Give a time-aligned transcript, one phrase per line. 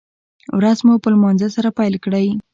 [0.57, 2.27] ورځ مو په لمانځه سره پیل کړئ